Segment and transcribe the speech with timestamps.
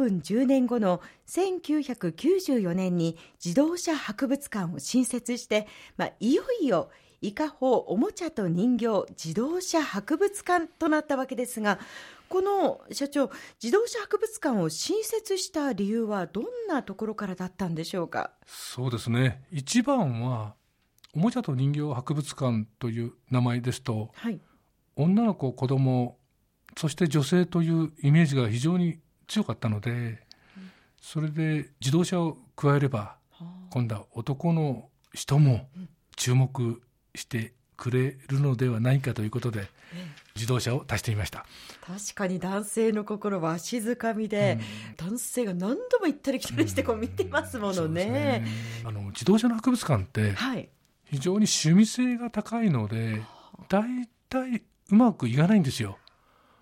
[0.00, 5.66] プン10年後の1994年に自動車博物館を新設して、
[5.98, 6.88] まあ、いよいよ
[7.20, 11.78] 伊香保おもちゃと人形自動車博物館となったわけですが
[12.30, 13.30] この社長
[13.62, 18.30] 自動車博物館を新設した理由はどんなところからだったんでしょうか？
[18.46, 19.42] そうですね。
[19.52, 20.54] 一番は
[21.12, 24.40] おもちゃと人形博物館という名前ですと、はい、
[24.96, 26.16] 女の子子供
[26.78, 28.98] そして女性というイメージが非常に
[29.30, 30.18] 強かったので、
[31.00, 33.16] それで自動車を加えれば、
[33.70, 35.68] 今度は男の人も
[36.16, 36.82] 注目
[37.14, 39.68] してくれるのではないかということで、
[40.34, 41.46] 自動車を足してみました。
[41.80, 44.58] 確かに男性の心は静かみで、
[44.98, 48.04] うん、男性が何度も行ったり来たりしてこう見てますものね。
[48.06, 48.46] ね、
[48.84, 50.34] あの自動車の博物館って
[51.04, 53.22] 非常に趣味性が高いので、
[53.68, 53.84] 大
[54.28, 55.98] 体うまくいかないんですよ。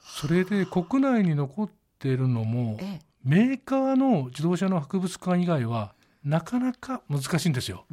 [0.01, 2.79] それで国内に残っているのも、
[3.25, 5.95] メーカーの自動車の博物館以外は
[6.25, 7.85] なかなか難しいんですよ。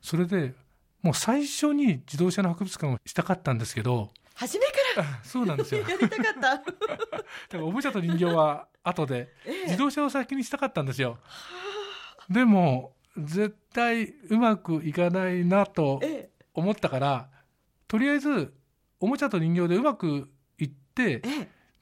[0.00, 0.54] それで
[1.02, 5.20] もう最初に自動車の博物館をしたかったんですけど初めから？
[5.22, 5.80] そうなんですよ。
[5.88, 6.40] やりたかった。
[6.40, 6.62] だか
[7.52, 9.32] らおもちゃと人形は後で、
[9.66, 11.18] 自動車を先にしたかったんですよ。
[12.28, 16.00] でも、絶対うまくいかないなと
[16.54, 17.30] 思ったから、
[17.88, 18.54] とりあえず、
[19.00, 20.28] おもちゃと人形でうまく、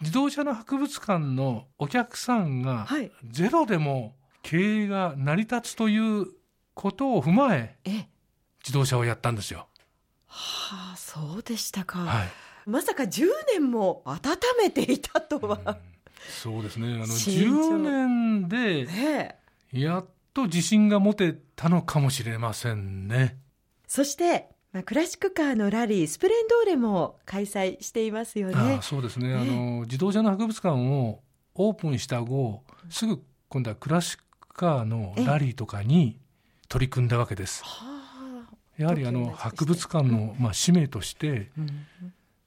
[0.04, 2.86] 自動車の博物館のお客さんが
[3.26, 6.26] ゼロでも経営が成り立つという
[6.74, 7.78] ことを踏まえ、
[8.62, 9.66] 自動車をやったんですよ。
[10.26, 12.00] はあ、そうでしたか。
[12.00, 12.28] はい、
[12.66, 14.20] まさか10年も温
[14.62, 15.58] めていたとは。
[15.64, 15.76] うん、
[16.28, 16.88] そうですね。
[16.88, 19.38] あの、10年で、
[19.72, 23.38] やっと自信が持てたのかもしれませんね。
[23.86, 28.54] そして、まあ、クラシックカーのラリー、スプレンドーレも開催していますよね。
[28.56, 31.20] あそうですね、あの、自動車の博物館を
[31.54, 36.18] オープンした後、すぐ今度はクラシックカーのラリーとかに
[36.68, 37.62] 取り組んだわけです。
[38.76, 41.52] やはりあの博物館のまあ使命として、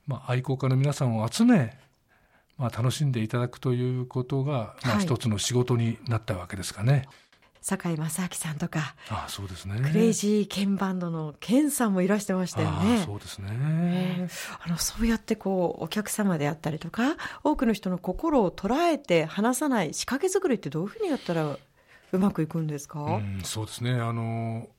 [0.06, 1.80] まあ、愛好家の皆さんを集め、
[2.58, 6.92] まあ、楽しんでいただくということが、まあ、一つの仕事になったわけですかね。
[6.92, 7.08] はい
[7.68, 9.82] 堺正明さんとか、ああそうですね。
[9.82, 13.02] クレイジーケンバンドのケンさんもいらしてましたよね。
[13.02, 14.30] あそうですね、
[14.66, 21.58] あの、そうやってこう、お客様であったりとか、多くの人の心を捉えて離さない仕掛け作りってどういうふうにやったら
[22.14, 23.92] うまくいくんですか、うん、そうですね。
[23.92, 24.70] あの、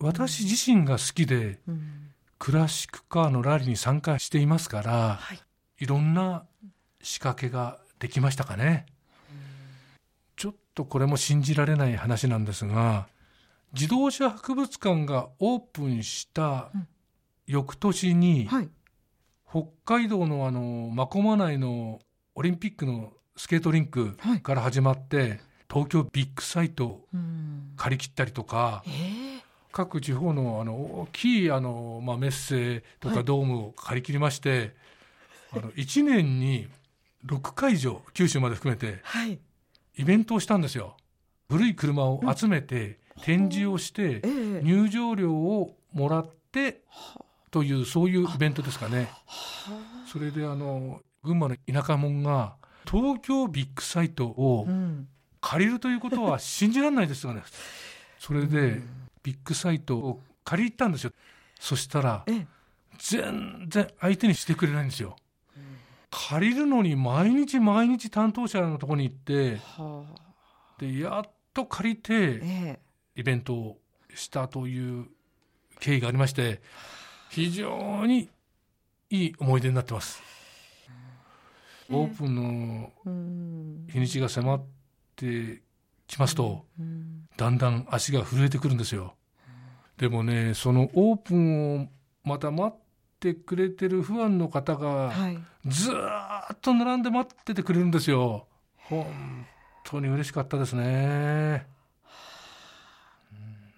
[0.00, 5.40] 私自身が好きで、うん、クラシックカーのラリーに参加していますから、はい、
[5.78, 6.44] いろんな
[7.02, 8.86] 仕掛けができましたかね。
[10.78, 13.08] とこれも信じられない話なんですが、
[13.72, 16.70] 自動車博物館がオープンした
[17.48, 18.68] 翌年に、はい、
[19.50, 21.98] 北海道のあの、真駒内の
[22.36, 27.00] オリンピックのスケートリンクから始まって、はい、東京ビッグサイト
[27.76, 28.84] 借り切ったりとか、
[29.72, 34.72] 各地方のあの大きいあの、まあ、メッセとかドームを借り切りまして、はい、
[35.54, 36.68] あの1年に
[37.26, 39.40] 6会場、九州まで含めて、はい、
[39.98, 40.96] イベントをしたんですよ。
[41.50, 44.22] 古い車を集めて、展示をして、
[44.62, 46.82] 入場料をもらって、
[47.50, 49.10] という、そういうイベントですかね。
[50.06, 52.56] それであの、群馬の田舎者が、
[52.88, 54.66] 東京ビッグサイトを
[55.40, 57.42] 借りるということは信じられないですよね。
[58.18, 58.80] それで、
[59.22, 61.12] ビッグサイトを借り行ったんですよ。
[61.58, 62.24] そしたら、
[62.98, 65.16] 全然相手にしてくれないんですよ。
[66.10, 72.78] 借りるのに毎日毎日担当者のところに行って、はあ、で、やっと借りて、
[73.14, 73.78] イベントを
[74.14, 75.06] したという
[75.80, 76.62] 経緯がありまして、
[77.30, 78.30] 非常に
[79.10, 80.22] いい思い出になってます。
[81.90, 82.92] オープンの
[83.90, 84.64] 日にちが迫っ
[85.16, 85.62] て
[86.06, 86.64] きますと、
[87.36, 89.14] だんだん足が震えてくるんですよ。
[89.96, 91.88] でもね、そのオープンを
[92.24, 92.80] また待っ
[93.20, 95.12] てくれてるファンの方が、
[95.66, 98.46] ずっと並んで待っててくれるんですよ。
[98.76, 99.06] 本
[99.84, 101.66] 当に嬉しかったですね。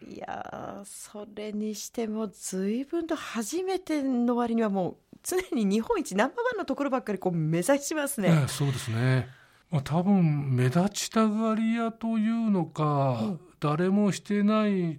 [0.08, 8.44] いやそれにしても随分と初めての割にはもう常に日本一ナンバーワンのところばっかりこう目指しますね。
[8.48, 9.28] そうですね。
[9.70, 14.98] まあ、多分目立ちたがり屋というのか、うん、誰もしてない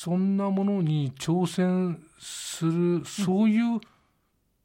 [0.00, 3.80] そんなものに挑戦する、そういう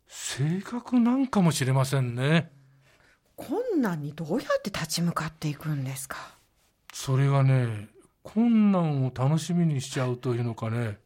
[0.08, 2.52] 性格なんかもしれませんね。
[3.36, 6.36] 困難にどうやって立ち向かっていくんですか？
[6.94, 7.90] それがね、
[8.22, 11.00] 困難を楽しみにしちゃうというのかね、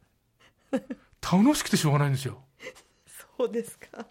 [1.22, 2.42] 楽しくてしょうがないんですよ。
[3.38, 4.08] そうですか。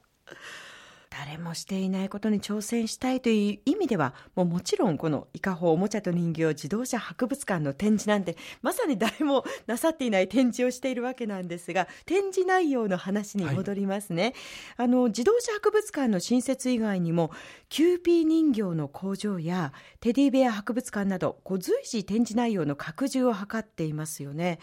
[1.25, 14.33] 誰もしていないことに挑戦したいという意味ではもうもちろんこの伊香保おもちゃと人形自動車博物館の展示なんてまさに誰もなさっていない展示をしているわけなんですが展示内容の話に戻りますね、
[14.77, 17.31] はい、あの自動車博物館の新設以外にも
[17.69, 24.59] キューピー人形の工場やテディベア博物館などこう随時展示内容の拡充を図っていますよね。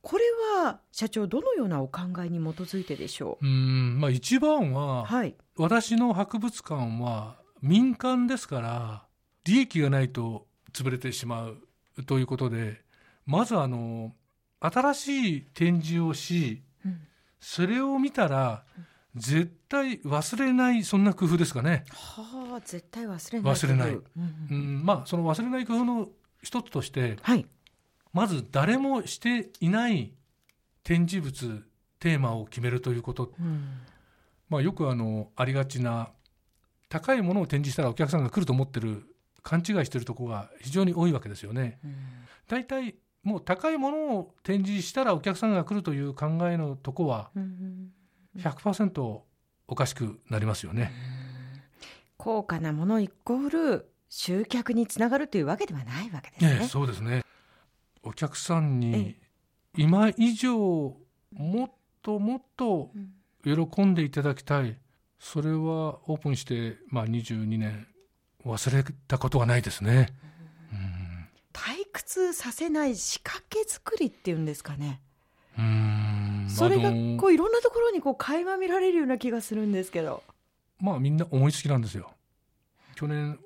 [0.00, 0.24] これ
[0.62, 3.46] は社長どのようなお考えに基づいてでしょう？
[3.46, 9.02] うんまあ一番は、はい、私の博物館は民間ですから
[9.44, 12.80] 利益がないと潰れてしまうということで
[13.26, 14.12] まずあの
[14.60, 17.00] 新しい展示をし、うん、
[17.40, 18.64] それを見たら、
[19.14, 21.84] 絶対忘れないそんな工夫ですかね。
[21.90, 24.02] はあ絶対忘れない忘れない、うん、
[24.50, 26.08] うん、まあその忘れない工夫の
[26.42, 27.46] 一つとして、はい、
[28.12, 30.12] まず誰もしていない
[30.82, 31.64] 展示物
[32.00, 33.80] テーマを決めるということ、うん、
[34.48, 36.10] まあ、よくあのありがちな
[36.88, 39.04] 高いものを展示したらお客さんが来ると思ってる
[39.42, 41.78] 勘違いしてるところが非常に多いわけですよね。
[42.48, 47.30] 大、う、体、ん、もう高いものを展示したらお客さんが来るという考えのとこは
[48.36, 49.20] 100%
[49.68, 50.92] おかしくなりますよね。
[52.16, 56.58] 高価なものイコール集客につながるというわけではないわけですね。
[56.60, 57.22] ねそうですね。
[58.02, 59.16] お客さんに
[59.76, 60.96] 今以上
[61.32, 61.70] もっ
[62.02, 62.90] ともっと
[63.44, 64.78] 喜んでいただきたい。
[65.18, 67.86] それはオープンして、まあ、22年
[68.46, 70.08] 忘れたことはないですね、
[70.72, 75.00] うん、退屈させない仕掛け作りっていうんですかね。
[75.58, 76.46] うん。
[76.48, 76.90] それが
[77.20, 80.22] こういろんなところにこう垣間見られるような気がするんですけど。
[80.80, 82.12] まあみんな思いつきなんですよ。
[82.94, 83.38] 去年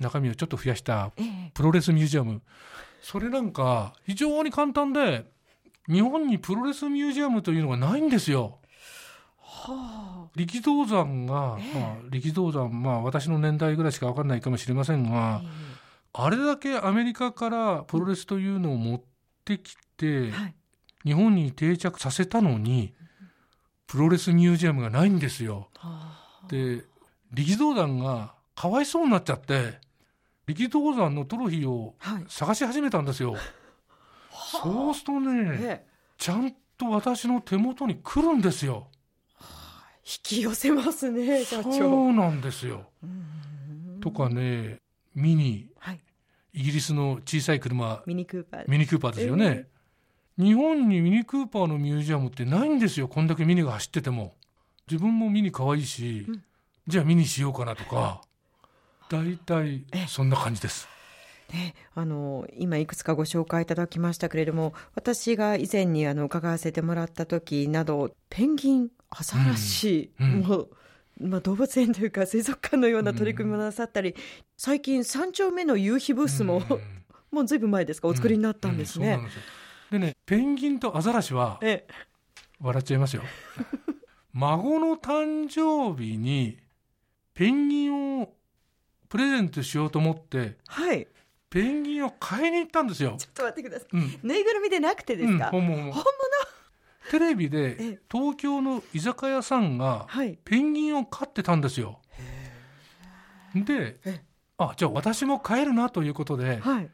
[0.00, 1.12] 中身をちょっと増やした
[1.54, 2.40] プロレスミュージアム、ええ、
[3.00, 5.24] それなんか非常に簡単で
[5.88, 8.58] 日本にプロレスミュージアムというのがないんですよ。
[9.48, 15.48] はあ、力道山が、えまあ、力道山、まあ、私の年代ぐらいしか分かんないかもしれませんが、え
[16.12, 19.02] あれだけアメリカからプロレスというのを持っ
[19.44, 20.54] てきて、はい、
[21.04, 22.94] 日本に定着させたのに、
[23.86, 25.68] プロレスミュージアムがないんですよ。
[25.76, 26.84] はあ、で
[27.32, 29.78] 力道山がかわいそうになっちゃって
[30.46, 31.94] 力道山のトロフィーを
[32.28, 33.32] 探し始めたんですよ。
[33.32, 33.40] はい
[34.36, 35.86] そうするとね、
[36.18, 38.88] ちゃんと私の手元に来るんですよ。
[40.08, 41.72] 引き寄せますね、社長。
[41.72, 42.86] そうなんですよ。
[44.00, 44.78] とかね、
[45.16, 46.00] ミニ、はい、
[46.52, 48.64] イギリスの小さい車、ミニクーパー。
[48.68, 49.66] ミニクーパーですよね。
[50.38, 54.36] えー、日本にミニクーパーのミュージアムってないんですよ、こんだけミニが走ってても。
[54.88, 56.44] 自分もミニ可愛いし、うん、
[56.86, 58.20] じゃあミニしようかなとか、
[59.10, 60.88] 大体そんな感じです。
[61.52, 70.68] ね、あの今いくつかご紹介いただきましたけれども私が以前にあの伺わせてもらった時などペンギンアザラシも、
[71.20, 74.16] うん、まあ、動物園というか水族館のような取り組みもなさったり、うん、
[74.56, 76.80] 最近三丁目の夕日ブースも、うん、
[77.30, 78.08] もうずいぶん前ですか？
[78.08, 79.20] お作りになったんですね。
[79.90, 81.60] でねペンギンとアザラシは
[82.60, 83.22] 笑っちゃいますよ。
[84.34, 86.58] 孫の誕生日に
[87.34, 88.34] ペンギンを
[89.08, 91.06] プレゼントしようと思って、はい、
[91.56, 93.14] ペンギンを買いに行ったんですよ。
[93.16, 93.88] ちょっと待ってください。
[93.94, 95.82] うん、ぬいぐるみでなくてですか、うん、本物。
[95.84, 96.04] 本物？
[97.10, 100.06] テレビで東京の居酒屋さんが
[100.44, 102.00] ペンギンを飼ってたんですよ。
[103.54, 103.96] で、
[104.58, 106.90] あ、じゃあ私も飼えるなということで、はい、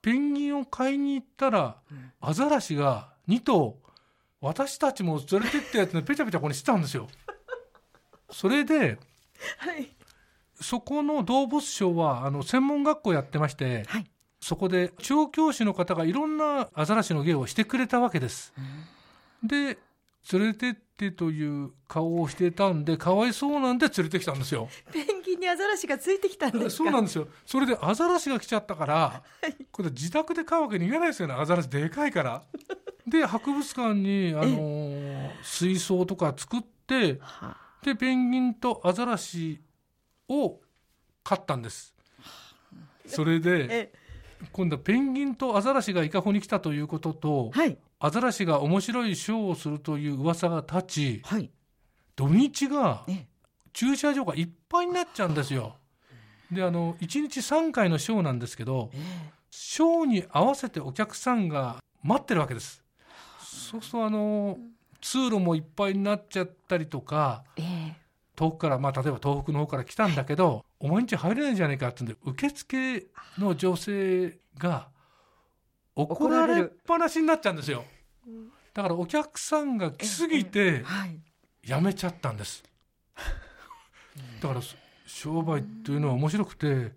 [0.00, 1.76] ペンギンを買いに行ったら、
[2.22, 3.76] アザラシが2頭、
[4.40, 7.08] 私たちも連れてってやつのペチャペチャここにしてたんですよ。
[8.30, 8.98] それで、
[9.58, 9.94] はい、
[10.60, 14.10] そこの動物賞はあの専門学校やってまして、はい、
[14.40, 18.52] そこで調教師の方がいろんなアザラシの芸をしてくれたわけです。
[19.42, 19.78] で
[20.32, 24.68] 連れてってという顔をしてたんでかわいそうなんで連れてきたんですよ。
[24.92, 27.28] ペンギンにアザラシがついてきたんですそうなんですよ。
[27.46, 31.34] それでアザラシが来ちゃったから、はい、これ自宅で飼うわけにいかないですよね。
[31.34, 32.42] アザラシでかいから。
[33.06, 37.20] で博物館にあの水槽とか作って、
[37.82, 39.60] でペンギンとアザラシ
[40.28, 40.60] を
[41.24, 41.94] 買ったんです。
[43.06, 43.92] それで
[44.52, 51.50] 今度はペンギンとアザラシが伊香保に来たということと、はい、アザラシが面白いショーをするという噂が立ち、はい、
[52.14, 53.04] 土日が
[53.72, 55.76] 駐車場がいっぱいになっちゃうんですよ。
[56.52, 58.90] であの1日3回のショーなんですけど、
[59.50, 62.82] ショーに合わせてお客さんが待ってるわけです。
[63.40, 64.58] そうするとあの
[65.00, 67.92] 通路もいっぱいになっちゃったりとか、えー、
[68.38, 74.90] 遠くから、まあ、例えば東北の方から来たんだけど、お前んち入れないんじゃないかってんで、受付の女性が
[75.96, 77.84] 怒られっぱなしになっちゃうんですよ。
[78.74, 80.84] だからお客さんが来すぎて、
[81.66, 82.62] やめちゃったんです。
[84.40, 84.60] だから
[85.04, 86.92] 商売っていうのは面白くて、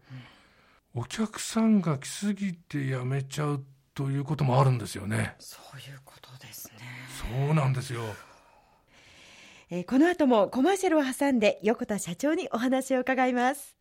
[0.93, 5.33] お客さんが来すぎてやめちゃうということもあるんですよね。
[5.39, 6.85] そういうことですね。
[7.35, 8.03] そうなんですよ。
[9.73, 13.77] えー、この後もコマーシャルを挟んで横田社長にお話を伺います。